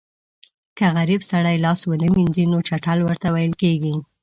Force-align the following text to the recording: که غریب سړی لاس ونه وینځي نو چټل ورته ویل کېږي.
که 0.77 0.85
غریب 0.97 1.21
سړی 1.31 1.57
لاس 1.65 1.79
ونه 1.85 2.07
وینځي 2.15 2.45
نو 2.51 2.57
چټل 2.67 2.99
ورته 3.03 3.27
ویل 3.31 3.53
کېږي. 3.61 3.95